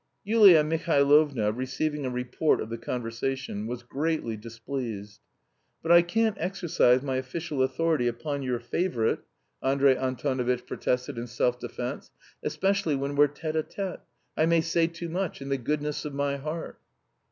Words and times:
Yulia 0.23 0.63
Mihailovna, 0.63 1.51
receiving 1.55 2.07
a 2.07 2.09
report 2.09 2.59
of 2.59 2.69
the 2.71 2.77
conversation, 2.79 3.67
was 3.67 3.83
greatly 3.83 4.35
displeased. 4.35 5.19
"But 5.83 5.91
I 5.91 6.01
can't 6.01 6.35
exercise 6.39 7.03
my 7.03 7.17
official 7.17 7.61
authority 7.61 8.07
upon 8.07 8.41
your 8.41 8.59
favourite," 8.59 9.19
Andrey 9.61 9.93
Antonovitch 9.95 10.65
protested 10.65 11.19
in 11.19 11.27
self 11.27 11.59
defence, 11.59 12.09
"especially 12.41 12.95
when 12.95 13.15
we're 13.15 13.27
tête 13.27 13.53
à 13.53 13.63
tête.... 13.63 14.01
I 14.35 14.47
may 14.47 14.61
say 14.61 14.87
too 14.87 15.07
much... 15.07 15.39
in 15.39 15.49
the 15.49 15.57
goodness 15.59 16.03
of 16.03 16.15
my 16.15 16.37
heart." 16.37 16.79